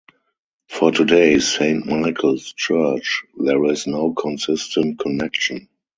[0.67, 5.69] For today's Saint Michael's Church, there is no consistent connection.